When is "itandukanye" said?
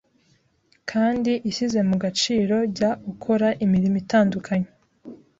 4.03-4.69